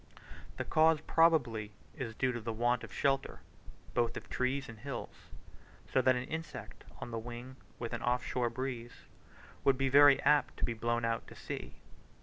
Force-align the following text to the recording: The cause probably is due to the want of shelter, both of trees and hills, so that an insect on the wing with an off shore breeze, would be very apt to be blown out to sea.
The 0.57 0.65
cause 0.65 0.99
probably 1.01 1.73
is 1.95 2.15
due 2.15 2.31
to 2.31 2.41
the 2.41 2.51
want 2.51 2.83
of 2.83 2.91
shelter, 2.91 3.41
both 3.93 4.17
of 4.17 4.31
trees 4.31 4.67
and 4.67 4.79
hills, 4.79 5.13
so 5.93 6.01
that 6.01 6.15
an 6.15 6.23
insect 6.23 6.83
on 6.99 7.11
the 7.11 7.19
wing 7.19 7.55
with 7.77 7.93
an 7.93 8.01
off 8.01 8.23
shore 8.25 8.49
breeze, 8.49 9.05
would 9.63 9.77
be 9.77 9.89
very 9.89 10.19
apt 10.21 10.57
to 10.57 10.65
be 10.65 10.73
blown 10.73 11.05
out 11.05 11.27
to 11.27 11.35
sea. 11.35 11.75